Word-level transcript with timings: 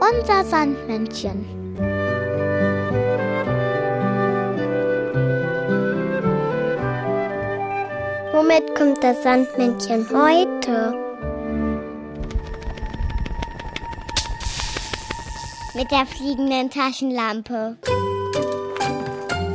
Unser 0.00 0.44
Sandmännchen. 0.44 1.46
Womit 8.32 8.74
kommt 8.74 9.02
das 9.02 9.22
Sandmännchen 9.22 10.06
heute? 10.10 10.94
Mit 15.74 15.90
der 15.90 16.06
fliegenden 16.06 16.70
Taschenlampe. 16.70 17.76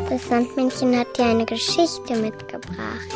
Das 0.10 0.28
Sandmännchen 0.28 0.98
hat 0.98 1.18
dir 1.18 1.26
eine 1.26 1.46
Geschichte 1.46 2.16
mitgebracht. 2.16 3.10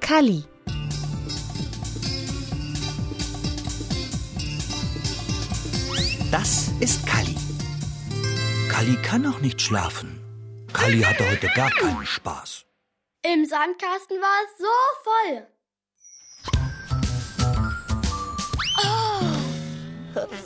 Kali. 0.00 0.44
Das 6.30 6.68
ist 6.78 7.06
Kali. 7.06 7.34
Kali 8.68 8.96
kann 9.02 9.26
auch 9.26 9.40
nicht 9.40 9.60
schlafen. 9.60 10.20
Kali 10.72 11.00
hatte 11.02 11.28
heute 11.28 11.48
gar 11.48 11.70
keinen 11.70 12.06
Spaß. 12.06 12.64
Im 13.22 13.44
Sandkasten 13.44 14.16
war 14.20 14.38
es 14.44 14.58
so 14.58 14.68
voll. 15.04 15.46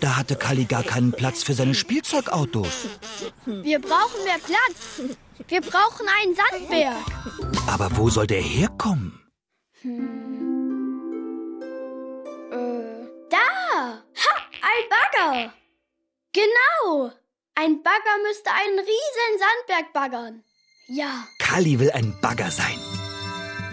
Da 0.00 0.16
hatte 0.16 0.36
Kali 0.36 0.64
gar 0.64 0.82
keinen 0.82 1.12
Platz 1.12 1.42
für 1.42 1.52
seine 1.52 1.74
Spielzeugautos. 1.74 2.88
Wir 3.44 3.78
brauchen 3.78 4.24
mehr 4.24 4.38
Platz. 4.38 5.02
Wir 5.48 5.60
brauchen 5.60 6.06
einen 6.22 6.34
Sandberg. 6.34 6.96
Aber 7.66 7.94
wo 7.96 8.08
soll 8.08 8.26
der 8.26 8.40
herkommen? 8.40 9.20
Da! 13.30 13.38
Ha! 13.38 14.34
Ein 14.62 14.88
Bagger! 14.88 15.52
Genau! 16.34 17.12
Ein 17.54 17.82
Bagger 17.84 18.18
müsste 18.26 18.50
einen 18.50 18.80
riesen 18.80 19.38
Sandberg 19.38 19.92
baggern. 19.92 20.42
Ja. 20.88 21.28
Kali 21.38 21.78
will 21.78 21.92
ein 21.92 22.12
Bagger 22.20 22.50
sein. 22.50 22.76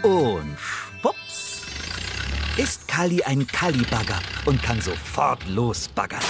Und 0.03 0.55
schwupps 0.59 1.63
ist 2.57 2.87
Kali 2.87 3.23
ein 3.23 3.47
Kali-Bagger 3.47 4.19
und 4.45 4.61
kann 4.61 4.79
sofort 4.79 5.43
losbaggern. 5.47 6.21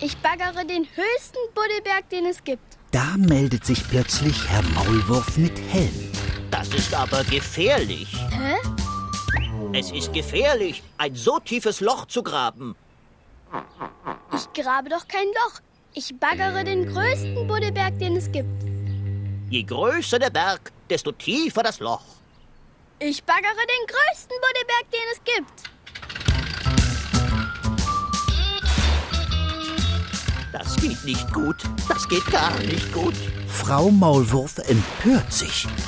Ich 0.00 0.16
baggere 0.18 0.66
den 0.66 0.84
höchsten 0.84 1.38
Buddelberg, 1.54 2.10
den 2.10 2.26
es 2.26 2.44
gibt. 2.44 2.76
Da 2.90 3.16
meldet 3.16 3.64
sich 3.64 3.88
plötzlich 3.88 4.48
Herr 4.48 4.62
Maulwurf 4.74 5.38
mit 5.38 5.58
Helm. 5.72 6.12
Das 6.50 6.68
ist 6.68 6.92
aber 6.94 7.24
gefährlich. 7.24 8.14
Hä? 8.30 8.77
Es 9.72 9.90
ist 9.92 10.12
gefährlich, 10.14 10.82
ein 10.96 11.14
so 11.14 11.38
tiefes 11.40 11.80
Loch 11.80 12.06
zu 12.06 12.22
graben. 12.22 12.74
Ich 14.34 14.50
grabe 14.62 14.88
doch 14.88 15.06
kein 15.06 15.26
Loch. 15.26 15.60
Ich 15.92 16.18
baggere 16.18 16.64
den 16.64 16.86
größten 16.86 17.46
Buddelberg, 17.46 17.98
den 17.98 18.16
es 18.16 18.32
gibt. 18.32 18.48
Je 19.50 19.62
größer 19.62 20.18
der 20.18 20.30
Berg, 20.30 20.72
desto 20.88 21.12
tiefer 21.12 21.62
das 21.62 21.80
Loch. 21.80 22.00
Ich 22.98 23.22
baggere 23.24 23.42
den 23.42 23.86
größten 23.86 24.36
Buddelberg, 24.40 24.90
den 24.90 25.00
es 25.12 25.22
gibt. 25.24 25.62
Das 30.52 30.76
geht 30.76 31.04
nicht 31.04 31.30
gut. 31.32 31.62
Das 31.88 32.08
geht 32.08 32.24
gar 32.32 32.58
nicht 32.60 32.90
gut. 32.92 33.14
Frau 33.46 33.90
Maulwurf 33.90 34.56
empört 34.66 35.32
sich. 35.32 35.66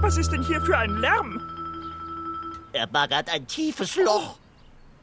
Was 0.00 0.16
ist 0.16 0.30
denn 0.32 0.42
hier 0.42 0.60
für 0.62 0.76
ein 0.76 0.96
Lärm? 0.98 1.40
Er 2.72 2.86
baggert 2.86 3.30
ein 3.30 3.46
tiefes 3.46 3.96
Loch. 3.96 4.36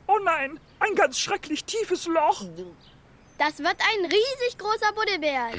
Oh 0.08 0.18
nein, 0.24 0.60
ein 0.80 0.96
ganz 0.96 1.20
schrecklich 1.20 1.64
tiefes 1.64 2.08
Loch. 2.08 2.44
Das 3.38 3.60
wird 3.60 3.70
ein 3.78 4.06
riesig 4.06 4.58
großer 4.58 4.92
Buddelberg. 4.94 5.56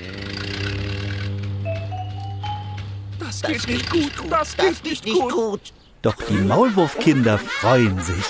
Das, 3.19 3.41
Das 3.41 3.67
geht 3.67 3.93
nicht 3.93 4.17
gut. 4.19 4.31
Das, 4.33 4.57
Das 4.57 4.83
geht 4.83 5.05
nicht 5.05 5.21
gut. 5.31 5.73
Doch 6.03 6.17
die 6.29 6.35
Maulwurfkinder 6.35 7.39
freuen 7.39 8.01
sich 8.03 8.25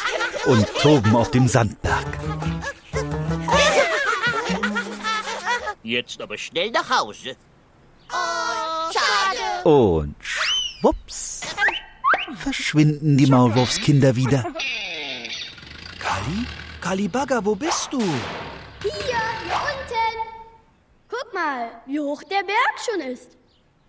und 0.47 0.66
toben 0.75 1.16
auf 1.16 1.31
dem 1.31 1.48
Sandberg. 1.48 2.06
Jetzt 5.90 6.20
aber 6.20 6.38
schnell 6.38 6.70
nach 6.70 6.88
Hause. 6.88 7.36
Und 9.64 10.14
schwupps 10.20 11.40
verschwinden 12.36 13.16
die 13.16 13.26
Maulwurfskinder 13.26 14.14
wieder. 14.14 14.44
Kali? 15.98 16.46
Kali 16.80 17.08
Bagger, 17.08 17.44
wo 17.44 17.56
bist 17.56 17.92
du? 17.92 17.98
Hier, 17.98 18.92
hier 18.92 19.60
unten. 19.72 20.16
Guck 21.08 21.34
mal, 21.34 21.82
wie 21.86 21.98
hoch 21.98 22.22
der 22.22 22.44
Berg 22.44 22.76
schon 22.84 23.00
ist. 23.00 23.36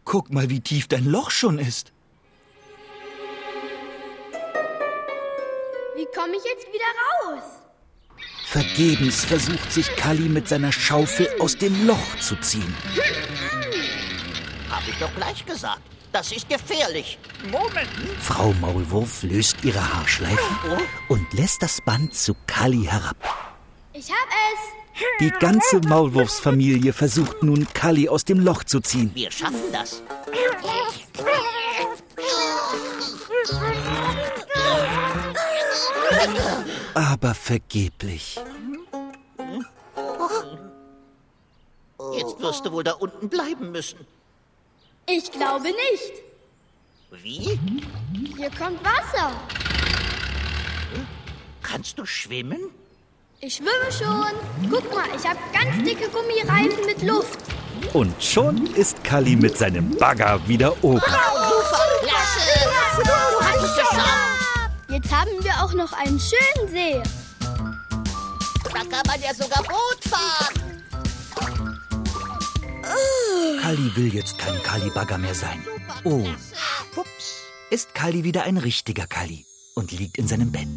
Guck 0.03 0.31
mal, 0.31 0.50
wie 0.50 0.59
tief 0.59 0.88
dein 0.88 1.06
Loch 1.06 1.29
schon 1.29 1.59
ist. 1.59 1.94
Wie 5.95 6.07
komme 6.16 6.35
ich 6.35 6.45
jetzt 6.45 6.66
wieder 6.73 6.91
raus? 7.35 7.60
Vergebens 8.51 9.23
versucht 9.23 9.72
sich 9.72 9.95
Kali 9.95 10.28
mit 10.28 10.50
seiner 10.50 10.73
Schaufel 10.73 11.29
aus 11.39 11.57
dem 11.57 11.88
Loch 11.88 12.17
zu 12.19 12.35
ziehen. 12.41 12.75
Hab 14.69 14.85
ich 14.85 14.97
doch 15.00 15.16
gleich 15.16 15.45
gesagt. 15.45 15.79
Das 16.12 16.34
ist 16.34 16.50
gefährlich. 16.50 17.17
Moment. 17.50 17.88
Frau 18.19 18.51
Maulwurf 18.59 19.23
löst 19.23 19.63
ihre 19.63 19.81
Haarschleifen 19.94 20.57
und 21.07 21.31
lässt 21.31 21.63
das 21.63 21.79
Band 21.79 22.13
zu 22.13 22.35
Kali 22.45 22.84
herab. 22.84 23.16
Ich 23.94 24.09
hab 24.09 24.28
es. 24.28 24.59
Die 25.22 25.31
ganze 25.40 25.79
Maulwurfsfamilie 25.88 26.91
versucht 26.91 27.44
nun, 27.44 27.66
Kali 27.73 28.09
aus 28.09 28.25
dem 28.25 28.41
Loch 28.41 28.66
zu 28.66 28.81
ziehen. 28.81 29.11
Wir 29.13 29.31
schaffen 29.31 29.72
das. 29.72 30.01
Aber 36.94 37.34
vergeblich. 37.34 38.40
Jetzt 42.14 42.40
wirst 42.40 42.66
du 42.66 42.72
wohl 42.72 42.84
da 42.84 42.94
unten 42.94 43.30
bleiben 43.30 43.72
müssen. 43.72 44.00
Ich 45.08 45.32
glaube 45.32 45.68
nicht. 45.68 46.14
Wie? 47.24 47.59
Hier 48.38 48.50
kommt 48.52 48.84
Wasser. 48.84 49.32
Kannst 51.62 51.98
du 51.98 52.06
schwimmen? 52.06 52.59
Ich 53.40 53.56
schwimme 53.56 53.92
schon. 53.92 54.70
Guck 54.70 54.94
mal, 54.94 55.08
ich 55.18 55.28
habe 55.28 55.40
ganz 55.52 55.84
dicke 55.84 56.09
Gummireifen 56.09 56.86
mit 56.86 57.02
Luft. 57.02 57.40
Und 57.94 58.24
schon 58.24 58.68
ist 58.76 59.03
Kali 59.03 59.36
mit 59.36 59.58
seinem 59.58 59.96
Bagger 59.98 60.40
wieder 60.48 60.72
oben. 60.84 61.00
Klasse! 61.00 61.22
Du 62.98 63.09
hast 63.42 63.64
es 63.64 63.76
geschafft! 63.76 64.32
Jetzt 64.90 65.12
haben 65.12 65.32
wir 65.32 65.41
auch 65.61 65.73
noch 65.73 65.94
einen 65.94 66.19
schönen 66.19 66.69
See. 66.69 67.01
Da 68.63 68.79
kann 68.79 69.05
man 69.05 69.22
ja 69.22 69.33
sogar 69.33 69.63
Boot 69.63 70.03
fahren. 70.09 70.55
Kali 73.61 73.95
will 73.95 74.13
jetzt 74.13 74.38
kein 74.38 74.61
Kali-Bagger 74.63 75.17
mehr 75.17 75.35
sein. 75.35 75.63
Oh, 76.03 76.25
schwupps, 76.53 77.44
ist 77.69 77.94
Kali 77.94 78.23
wieder 78.23 78.44
ein 78.44 78.57
richtiger 78.57 79.05
Kali 79.05 79.45
und 79.75 79.91
liegt 79.91 80.17
in 80.17 80.27
seinem 80.27 80.52
Bett. 80.52 80.67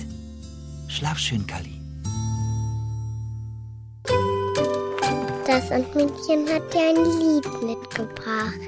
Schlaf 0.88 1.19
schön, 1.19 1.46
Kali. 1.46 1.80
Das 5.46 5.69
Sandmännchen 5.69 6.48
hat 6.48 6.72
dir 6.75 6.90
ein 6.90 6.96
Lied 7.20 7.62
mitgebracht. 7.62 8.60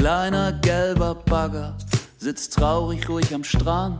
Kleiner 0.00 0.52
gelber 0.52 1.14
Bagger 1.14 1.76
sitzt 2.16 2.54
traurig 2.54 3.06
ruhig 3.06 3.34
am 3.34 3.44
Strand. 3.44 3.98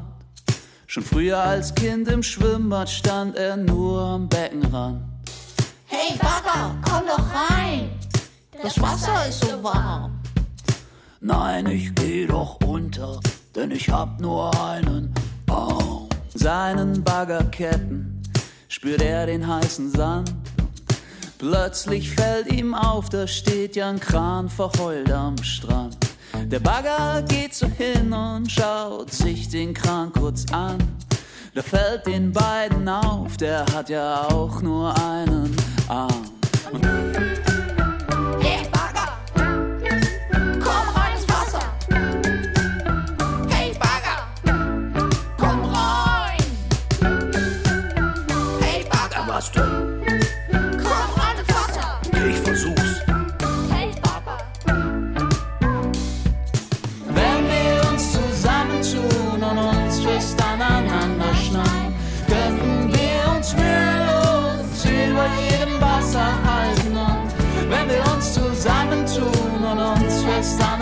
Schon 0.87 1.03
früher 1.03 1.39
als 1.39 1.75
Kind 1.75 2.09
im 2.09 2.23
Schwimmbad 2.23 2.89
stand 2.89 3.37
er 3.37 3.59
nur 3.59 4.01
am 4.01 4.27
Beckenrand. 4.27 5.03
Hey 5.85 6.17
Bagger, 6.17 6.75
komm 6.89 7.03
doch 7.07 7.27
rein. 7.35 7.91
Das 8.63 8.81
Wasser 8.81 9.29
ist 9.29 9.45
so 9.45 9.63
warm. 9.63 10.19
Nein, 11.21 11.67
ich 11.67 11.95
geh 11.95 12.27
doch 12.27 12.59
unter, 12.65 13.21
denn 13.55 13.71
ich 13.71 13.91
hab 13.91 14.23
nur 14.23 14.59
einen 14.59 15.13
Baum. 15.45 16.09
Seinen 16.33 17.05
Baggerketten 17.05 18.23
spürt 18.69 19.03
er 19.03 19.27
den 19.27 19.47
heißen 19.47 19.91
Sand. 19.91 20.33
Plötzlich 21.41 22.11
fällt 22.11 22.53
ihm 22.53 22.75
auf, 22.75 23.09
da 23.09 23.27
steht 23.27 23.75
ja 23.75 23.89
ein 23.89 23.99
Kran 23.99 24.51
verheult 24.51 25.11
am 25.11 25.43
Strand. 25.43 25.97
Der 26.35 26.61
Bagger 26.61 27.23
geht 27.23 27.55
so 27.55 27.67
hin 27.67 28.13
und 28.13 28.53
schaut 28.53 29.11
sich 29.11 29.49
den 29.49 29.73
Kran 29.73 30.13
kurz 30.13 30.45
an. 30.53 30.77
Da 31.55 31.63
fällt 31.63 32.07
den 32.07 32.31
beiden 32.31 32.87
auf, 32.87 33.39
der 33.39 33.65
hat 33.73 33.89
ja 33.89 34.29
auch 34.29 34.61
nur 34.61 34.95
einen 35.03 35.57
Arm. 35.89 36.27
Und 36.73 36.87
Hey 38.43 38.70
Wasser 70.41 70.65
halten. 70.65 70.80